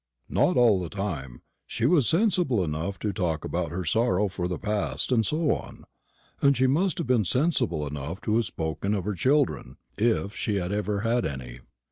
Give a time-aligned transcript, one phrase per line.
[0.29, 1.43] "Not all the time.
[1.67, 5.83] She was sensible enough to talk about her sorrow for the past, and so on;
[6.41, 10.55] and she must have been sensible enough to have spoken of her children, if she
[10.55, 11.59] had ever had any.